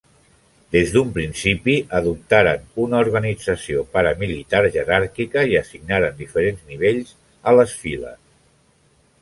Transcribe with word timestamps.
Des 0.75 0.93
d'un 0.93 1.09
principi 1.17 1.75
adoptaren 1.99 2.63
una 2.85 3.01
organització 3.05 3.85
paramilitar 3.97 4.63
jeràrquica, 4.79 5.45
i 5.53 5.61
assignaren 5.63 6.19
diferents 6.23 6.65
nivells 6.75 7.15
a 7.53 7.55
les 7.61 7.77
files. 7.85 8.19